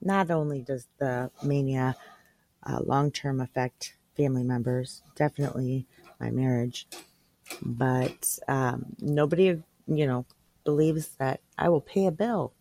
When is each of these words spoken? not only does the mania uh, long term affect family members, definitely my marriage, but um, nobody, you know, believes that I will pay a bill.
not 0.00 0.30
only 0.30 0.60
does 0.60 0.86
the 0.98 1.30
mania 1.42 1.96
uh, 2.64 2.80
long 2.84 3.10
term 3.10 3.40
affect 3.40 3.94
family 4.16 4.42
members, 4.42 5.02
definitely 5.14 5.86
my 6.18 6.30
marriage, 6.30 6.86
but 7.62 8.38
um, 8.48 8.86
nobody, 9.00 9.62
you 9.86 10.06
know, 10.06 10.26
believes 10.64 11.08
that 11.18 11.40
I 11.58 11.68
will 11.68 11.80
pay 11.80 12.06
a 12.06 12.12
bill. 12.12 12.52